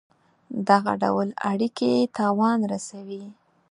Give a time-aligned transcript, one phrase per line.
[0.69, 3.23] دغه ډول اړېکي تاوان رسوي.